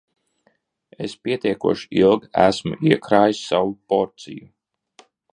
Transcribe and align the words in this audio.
"Es 1.07 1.11
pietiekoši 1.25 1.91
ilgi 1.99 2.31
esmu 2.45 2.79
"iekrājis" 2.91 3.41
savu 3.51 3.75
porciju." 3.93 4.49